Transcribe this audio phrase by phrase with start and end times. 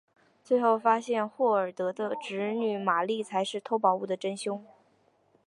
[0.43, 4.65] 最后发现霍尔德的侄女玛丽才是偷宝物的真凶。